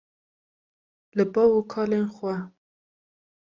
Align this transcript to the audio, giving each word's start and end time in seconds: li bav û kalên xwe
li 1.17 1.23
bav 1.33 1.49
û 1.57 1.61
kalên 1.73 2.05
xwe 2.15 2.35